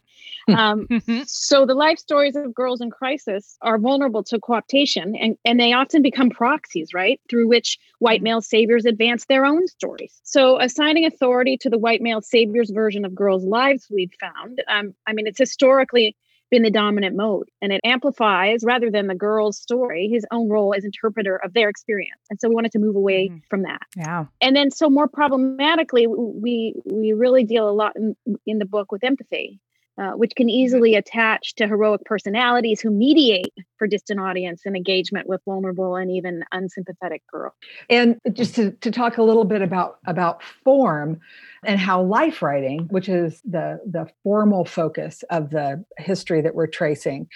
Mm-hmm. 0.48 0.54
um, 0.54 0.86
mm-hmm. 0.86 1.22
so 1.26 1.66
the 1.66 1.74
life 1.74 1.98
stories 1.98 2.36
of 2.36 2.54
girls 2.54 2.80
in 2.80 2.90
crisis 2.90 3.56
are 3.62 3.78
vulnerable 3.78 4.22
to 4.24 4.38
cooptation 4.38 5.16
and, 5.20 5.36
and 5.44 5.60
they 5.60 5.72
often 5.72 6.02
become 6.02 6.30
proxies, 6.30 6.92
right? 6.92 7.20
Through 7.28 7.48
which 7.48 7.78
white 7.98 8.18
mm-hmm. 8.18 8.24
male 8.24 8.40
saviors 8.40 8.84
advance 8.84 9.26
their 9.26 9.44
own 9.44 9.66
stories. 9.68 10.20
So 10.24 10.60
assigning 10.60 11.06
authority 11.06 11.56
to 11.58 11.70
the 11.70 11.78
white 11.78 12.02
male 12.02 12.22
saviors 12.22 12.70
version 12.70 13.04
of 13.04 13.14
girls' 13.14 13.44
lives, 13.44 13.86
we've 13.90 14.14
found, 14.20 14.62
um, 14.68 14.94
I 15.06 15.12
mean, 15.12 15.26
it's 15.26 15.38
historically 15.38 16.16
been 16.50 16.62
the 16.62 16.70
dominant 16.70 17.16
mode 17.16 17.48
and 17.62 17.72
it 17.72 17.80
amplifies 17.84 18.64
rather 18.64 18.90
than 18.90 19.06
the 19.06 19.14
girl's 19.14 19.58
story 19.58 20.08
his 20.08 20.26
own 20.30 20.48
role 20.48 20.74
as 20.74 20.84
interpreter 20.84 21.36
of 21.36 21.54
their 21.54 21.68
experience. 21.68 22.20
And 22.28 22.40
so 22.40 22.48
we 22.48 22.54
wanted 22.54 22.72
to 22.72 22.78
move 22.78 22.96
away 22.96 23.28
mm. 23.28 23.40
from 23.48 23.62
that. 23.62 23.82
Yeah. 23.96 24.26
And 24.40 24.54
then 24.56 24.70
so 24.70 24.90
more 24.90 25.08
problematically 25.08 26.06
we 26.06 26.74
we 26.84 27.12
really 27.12 27.44
deal 27.44 27.68
a 27.68 27.72
lot 27.72 27.96
in, 27.96 28.16
in 28.46 28.58
the 28.58 28.66
book 28.66 28.92
with 28.92 29.04
empathy 29.04 29.60
uh, 30.00 30.12
which 30.12 30.32
can 30.34 30.48
easily 30.48 30.94
attach 30.94 31.54
to 31.56 31.66
heroic 31.66 32.02
personalities 32.06 32.80
who 32.80 32.90
mediate 32.90 33.52
for 33.76 33.86
distant 33.86 34.18
audience 34.18 34.62
and 34.64 34.74
engagement 34.74 35.28
with 35.28 35.42
vulnerable 35.44 35.94
and 35.94 36.10
even 36.10 36.42
unsympathetic 36.52 37.22
girls. 37.30 37.52
And 37.90 38.18
just 38.32 38.54
to, 38.54 38.70
to 38.70 38.90
talk 38.90 39.18
a 39.18 39.22
little 39.22 39.44
bit 39.44 39.60
about 39.60 39.98
about 40.06 40.42
form 40.42 41.20
and 41.64 41.78
how 41.78 42.02
life 42.02 42.40
writing, 42.40 42.88
which 42.90 43.10
is 43.10 43.42
the 43.44 43.78
the 43.84 44.08
formal 44.22 44.64
focus 44.64 45.22
of 45.28 45.50
the 45.50 45.84
history 45.98 46.40
that 46.40 46.54
we're 46.54 46.66
tracing, 46.66 47.28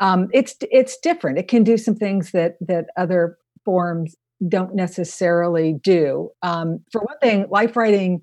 um, 0.00 0.28
it's 0.32 0.56
it's 0.70 0.96
different. 0.96 1.36
It 1.36 1.48
can 1.48 1.64
do 1.64 1.76
some 1.76 1.96
things 1.96 2.30
that 2.30 2.56
that 2.62 2.86
other 2.96 3.36
forms 3.62 4.16
don't 4.48 4.74
necessarily 4.74 5.76
do. 5.82 6.30
Um, 6.42 6.80
for 6.92 7.00
one 7.02 7.18
thing, 7.22 7.46
life 7.50 7.76
writing 7.76 8.20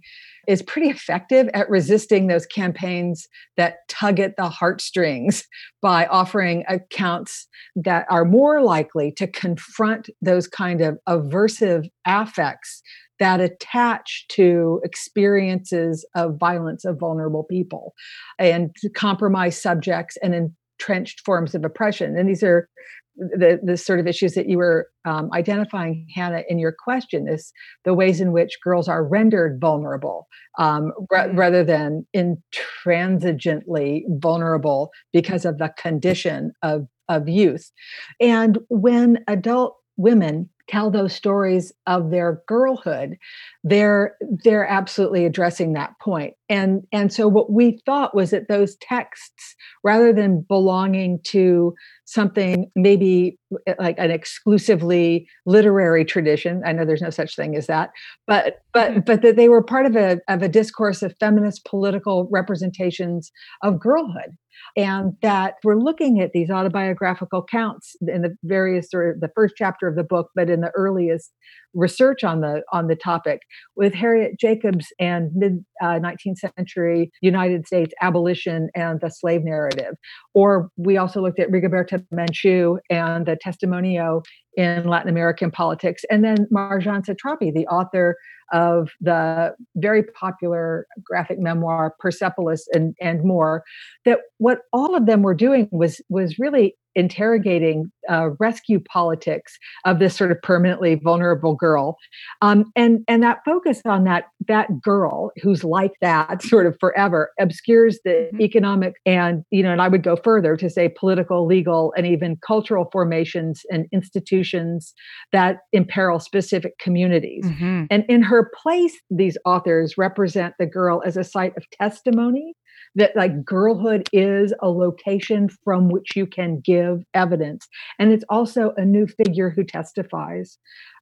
is 0.48 0.62
pretty 0.62 0.89
effective 0.89 1.50
at 1.53 1.70
resisting 1.70 2.27
those 2.27 2.46
campaigns 2.46 3.27
that 3.58 3.77
tug 3.88 4.20
at 4.20 4.36
the 4.36 4.50
heartstrings 4.50 5.43
by 5.82 6.05
offering 6.08 6.65
accounts 6.67 7.48
that 7.75 8.05
are 8.10 8.25
more 8.25 8.62
likely 8.62 9.12
to 9.13 9.27
confront 9.27 10.10
those 10.22 10.48
kind 10.48 10.82
of 10.82 10.98
aversive 11.08 11.88
affects 12.05 12.82
that 13.20 13.39
attach 13.39 14.25
to 14.27 14.82
experiences 14.84 16.05
of 16.15 16.38
violence 16.38 16.84
of 16.84 17.00
vulnerable 17.00 17.43
people 17.43 17.93
and 18.38 18.75
compromise 18.96 19.62
subjects 19.62 20.17
and 20.22 20.51
entrenched 20.84 21.22
forms 21.25 21.55
of 21.55 21.63
oppression. 21.63 22.17
And 22.17 22.27
these 22.27 22.43
are 22.43 22.67
the 23.15 23.60
the 23.63 23.77
sort 23.77 24.00
of 24.00 24.08
issues 24.08 24.34
that 24.34 24.48
you 24.50 24.58
were 24.58 24.88
um, 25.05 25.29
identifying, 25.34 26.08
Hannah, 26.13 26.43
in 26.48 26.60
your 26.60 26.74
question 26.77 27.27
is 27.27 27.51
the 27.86 27.93
ways 27.93 28.20
in 28.20 28.32
which 28.32 28.58
girls 28.63 28.88
are 28.88 29.03
rendered 29.03 29.60
vulnerable 29.60 30.27
um, 30.58 30.91
r- 31.12 31.27
mm-hmm. 31.27 31.38
rather 31.38 31.63
than 31.63 32.05
intransigently 32.15 34.03
vulnerable 34.10 34.91
because 35.12 35.46
of 35.46 35.58
the 35.58 35.74
condition 35.77 36.53
of 36.63 36.88
of 37.10 37.27
youth, 37.27 37.72
and 38.20 38.58
when 38.70 39.24
adult 39.27 39.75
women 39.97 40.50
tell 40.69 40.89
those 40.89 41.13
stories 41.13 41.73
of 41.88 42.09
their 42.09 42.41
girlhood 42.47 43.17
they're 43.63 44.15
they're 44.43 44.65
absolutely 44.65 45.25
addressing 45.25 45.73
that 45.73 45.93
point 46.00 46.33
and 46.47 46.88
and 46.93 47.12
so 47.12 47.27
what 47.27 47.51
we 47.51 47.79
thought 47.85 48.15
was 48.15 48.31
that 48.31 48.47
those 48.47 48.77
texts 48.77 49.55
rather 49.83 50.13
than 50.13 50.41
belonging 50.47 51.19
to 51.23 51.73
something 52.05 52.71
maybe 52.75 53.38
eh, 53.67 53.73
like 53.77 53.97
an 54.00 54.09
exclusively 54.09 55.27
literary 55.45 56.05
tradition 56.05 56.62
i 56.65 56.71
know 56.71 56.85
there's 56.85 57.01
no 57.01 57.09
such 57.09 57.35
thing 57.35 57.57
as 57.57 57.67
that 57.67 57.89
but 58.25 58.62
but 58.73 58.91
mm-hmm. 58.91 59.00
but 59.01 59.21
that 59.21 59.35
they 59.35 59.50
were 59.50 59.63
part 59.63 59.85
of 59.85 59.97
a 59.97 60.19
of 60.29 60.41
a 60.41 60.47
discourse 60.47 61.01
of 61.01 61.13
feminist 61.19 61.65
political 61.65 62.29
representations 62.31 63.31
of 63.63 63.79
girlhood 63.79 64.38
and 64.75 65.13
that 65.22 65.55
we're 65.63 65.77
looking 65.77 66.19
at 66.19 66.31
these 66.33 66.50
autobiographical 66.50 67.39
accounts 67.39 67.95
in 68.07 68.22
the 68.22 68.36
various 68.43 68.88
or 68.93 69.15
the 69.19 69.29
first 69.36 69.55
chapter 69.57 69.88
of 69.88 69.95
the 69.95 70.03
book 70.03 70.29
but 70.36 70.50
in 70.50 70.62
the 70.62 70.72
earliest 70.75 71.31
research 71.74 72.24
on 72.24 72.41
the 72.41 72.62
on 72.72 72.88
the 72.88 72.95
topic 72.95 73.39
with 73.75 73.93
Harriet 73.93 74.39
Jacobs 74.39 74.88
and 75.00 75.31
mid 75.33 75.63
uh, 75.81 76.00
19th 76.00 76.39
century 76.57 77.12
United 77.22 77.65
States 77.65 77.93
abolition 78.01 78.69
and 78.75 79.00
the 79.01 79.10
slave 79.10 79.43
narrative. 79.43 79.95
Or 80.33 80.69
we 80.77 80.98
also 80.98 81.22
looked 81.22 81.39
at 81.39 81.50
Rigoberta 81.50 82.05
Menchú 82.13 82.77
and 82.89 83.25
the 83.25 83.38
Testimonio 83.43 84.24
in 84.55 84.88
Latin 84.88 85.10
American 85.10 85.50
politics, 85.50 86.03
and 86.12 86.24
then 86.24 86.48
Marjane 86.53 87.03
Satrapi, 87.03 87.51
the 87.53 87.65
author 87.67 88.15
of 88.53 88.91
the 89.01 89.55
very 89.75 90.03
popular 90.03 90.88
graphic 91.03 91.39
memoir 91.39 91.95
Persepolis 92.00 92.67
and 92.74 92.95
and 93.01 93.24
more. 93.24 93.63
That 94.05 94.19
what 94.38 94.60
all 94.72 94.95
of 94.95 95.05
them 95.05 95.24
were 95.24 95.33
doing 95.33 95.67
was 95.72 96.00
was 96.10 96.39
really 96.39 96.75
interrogating 96.95 97.91
uh, 98.09 98.29
rescue 98.39 98.79
politics 98.79 99.57
of 99.85 100.00
this 100.00 100.15
sort 100.15 100.31
of 100.31 100.41
permanently 100.41 100.95
vulnerable 100.95 101.55
girl, 101.55 101.97
um, 102.41 102.71
and 102.75 103.00
and 103.07 103.23
that 103.23 103.39
focus 103.45 103.81
on 103.85 104.03
that 104.03 104.25
that 104.47 104.81
girl 104.81 105.31
who's 105.41 105.63
like 105.63 105.93
that 106.01 106.41
sort 106.41 106.65
of 106.65 106.75
forever 106.79 107.31
obscures 107.39 108.00
the 108.03 108.12
mm-hmm. 108.12 108.41
economic 108.41 108.95
and 109.05 109.43
you 109.51 109.63
know, 109.63 109.71
and 109.71 109.81
I 109.81 109.88
would 109.88 110.03
go 110.03 110.15
further 110.15 110.57
to 110.57 110.69
say 110.69 110.89
political, 110.89 111.45
legal, 111.45 111.93
and 111.97 112.05
even 112.05 112.38
cultural 112.45 112.89
formations 112.91 113.62
and 113.69 113.85
institutions 113.91 114.93
that 115.31 115.59
imperil 115.71 116.19
specific 116.19 116.77
communities. 116.79 117.45
Mm-hmm. 117.45 117.85
And 117.89 118.05
in 118.09 118.21
her 118.21 118.51
place, 118.62 118.93
these 119.09 119.38
authors 119.45 119.97
represent 119.97 120.55
the 120.59 120.65
girl 120.65 121.01
as 121.05 121.17
a 121.17 121.23
site 121.23 121.55
of 121.57 121.63
testimony 121.71 122.55
that 122.95 123.15
like 123.15 123.43
girlhood 123.43 124.07
is 124.13 124.53
a 124.62 124.69
location 124.69 125.50
from 125.63 125.89
which 125.89 126.15
you 126.15 126.25
can 126.25 126.59
give 126.59 127.03
evidence 127.13 127.67
and 128.00 128.12
it's 128.12 128.25
also 128.29 128.73
a 128.77 128.85
new 128.85 129.07
figure 129.07 129.50
who 129.50 129.63
testifies 129.63 130.57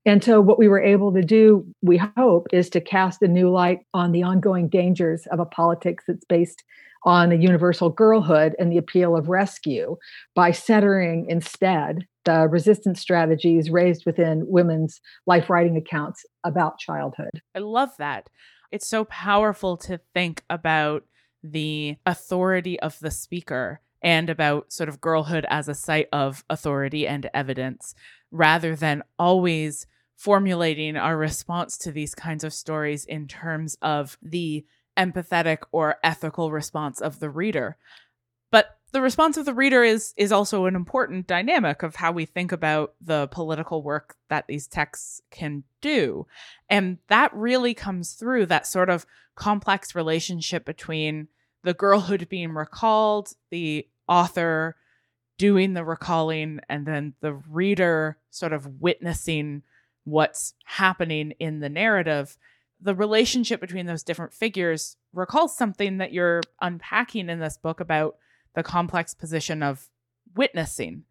and 0.06 0.24
so 0.24 0.42
what 0.42 0.60
we 0.60 0.68
were 0.68 0.82
able 0.82 1.14
to 1.14 1.22
do 1.22 1.66
we 1.82 1.98
hope 2.18 2.48
is 2.52 2.70
to 2.70 2.82
cast 2.82 3.22
a 3.22 3.28
new 3.28 3.50
light 3.50 3.80
on 3.94 4.12
the 4.12 4.24
ongoing 4.24 4.68
dangers 4.68 5.28
of 5.32 5.40
a 5.40 5.46
politics 5.46 6.04
that's 6.08 6.26
based 6.26 6.64
on 7.04 7.32
a 7.32 7.36
universal 7.36 7.90
girlhood 7.90 8.56
and 8.60 8.72
the 8.72 8.78
appeal 8.78 9.16
of 9.16 9.28
rescue 9.28 9.98
by 10.36 10.52
centering 10.52 11.26
instead 11.28 12.06
the 12.26 12.48
resistance 12.48 13.00
strategies 13.00 13.70
raised 13.70 14.06
within 14.06 14.46
women's 14.48 15.02
life 15.26 15.50
writing 15.50 15.78
accounts 15.78 16.26
about 16.44 16.78
childhood. 16.78 17.42
I 17.56 17.60
love 17.60 17.90
that. 17.98 18.30
It's 18.72 18.88
so 18.88 19.06
powerful 19.06 19.76
to 19.78 20.00
think 20.14 20.44
about 20.50 21.04
the 21.44 21.98
authority 22.06 22.80
of 22.80 23.00
the 23.00 23.12
speaker 23.12 23.82
and 24.02 24.30
about 24.30 24.72
sort 24.72 24.90
of 24.90 25.02
girlhood 25.02 25.46
as 25.50 25.68
a 25.68 25.76
site 25.76 26.08
of 26.12 26.44
authority 26.50 27.08
and 27.08 27.30
evidence 27.34 27.94
rather 28.32 28.76
than 28.76 29.04
always 29.20 29.86
formulating 30.16 30.96
our 30.96 31.18
response 31.18 31.78
to 31.78 31.92
these 31.92 32.16
kinds 32.16 32.44
of 32.44 32.54
stories 32.54 33.06
in 33.06 33.28
terms 33.28 33.78
of 33.82 34.18
the 34.22 34.66
empathetic 34.98 35.60
or 35.72 35.96
ethical 36.04 36.52
response 36.52 37.02
of 37.02 37.20
the 37.20 37.30
reader. 37.30 37.78
But 38.52 38.78
the 38.92 39.02
response 39.02 39.38
of 39.38 39.46
the 39.46 39.54
reader 39.54 39.84
is 39.84 40.14
is 40.18 40.32
also 40.32 40.66
an 40.66 40.76
important 40.76 41.28
dynamic 41.28 41.84
of 41.84 41.96
how 41.96 42.12
we 42.12 42.26
think 42.26 42.52
about 42.52 42.94
the 43.02 43.28
political 43.28 43.82
work 43.82 44.16
that 44.30 44.48
these 44.48 44.68
texts 44.68 45.22
can 45.32 45.64
do. 45.80 46.28
And 46.70 46.98
that 47.08 47.34
really 47.34 47.74
comes 47.74 48.14
through 48.14 48.48
that 48.48 48.68
sort 48.68 48.90
of 48.90 49.06
complex 49.36 49.96
relationship 49.96 50.66
between 50.66 51.30
the 51.64 51.74
girlhood 51.74 52.28
being 52.28 52.54
recalled, 52.54 53.34
the 53.50 53.88
author 54.08 54.76
doing 55.38 55.74
the 55.74 55.86
recalling, 55.86 56.60
and 56.70 56.86
then 56.86 57.14
the 57.22 57.34
reader 57.34 58.18
sort 58.30 58.54
of 58.54 58.82
witnessing 58.82 59.64
what's 60.04 60.54
happening 60.66 61.32
in 61.40 61.60
the 61.60 61.70
narrative. 61.70 62.38
The 62.82 62.96
relationship 62.96 63.62
between 63.62 63.86
those 63.86 64.04
different 64.04 64.34
figures 64.34 64.98
recalls 65.14 65.56
something 65.56 66.00
that 66.00 66.12
you're 66.12 66.42
unpacking 66.60 67.30
in 67.30 67.40
this 67.40 67.58
book 67.58 67.80
about 67.80 68.18
the 68.56 68.64
complex 68.64 69.14
position 69.14 69.64
of 69.64 69.90
witnessing. 70.36 71.04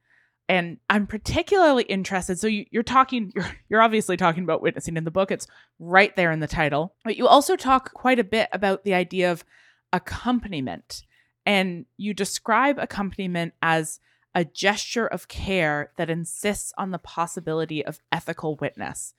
And 0.48 0.78
I'm 0.88 1.06
particularly 1.06 1.84
interested. 1.84 2.38
So 2.38 2.48
you, 2.48 2.66
are 2.74 2.82
talking, 2.82 3.32
you're, 3.36 3.50
you're 3.68 3.82
obviously 3.82 4.16
talking 4.16 4.42
about 4.42 4.62
witnessing 4.62 4.96
in 4.96 5.04
the 5.04 5.10
book. 5.10 5.30
It's 5.30 5.46
right 5.78 6.14
there 6.16 6.32
in 6.32 6.40
the 6.40 6.48
title. 6.48 6.94
But 7.04 7.16
you 7.16 7.28
also 7.28 7.56
talk 7.56 7.92
quite 7.94 8.18
a 8.18 8.24
bit 8.24 8.48
about 8.52 8.84
the 8.84 8.94
idea 8.94 9.30
of 9.30 9.44
accompaniment. 9.92 11.04
And 11.46 11.86
you 11.96 12.14
describe 12.14 12.78
accompaniment 12.78 13.54
as 13.62 14.00
a 14.34 14.44
gesture 14.44 15.06
of 15.06 15.28
care 15.28 15.92
that 15.96 16.10
insists 16.10 16.72
on 16.78 16.90
the 16.90 16.98
possibility 16.98 17.84
of 17.84 17.98
ethical 18.12 18.56
witness. 18.56 19.14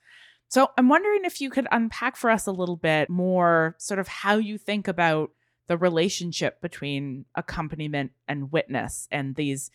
So 0.48 0.70
I'm 0.76 0.88
wondering 0.88 1.24
if 1.24 1.40
you 1.40 1.48
could 1.48 1.66
unpack 1.70 2.16
for 2.16 2.30
us 2.30 2.46
a 2.46 2.52
little 2.52 2.76
bit 2.76 3.08
more 3.08 3.74
sort 3.78 3.98
of 3.98 4.08
how 4.08 4.36
you 4.36 4.58
think 4.58 4.86
about 4.86 5.30
the 5.68 5.76
relationship 5.76 6.60
between 6.60 7.24
accompaniment 7.34 8.12
and 8.26 8.52
witness 8.52 9.08
and 9.10 9.36
these 9.36 9.70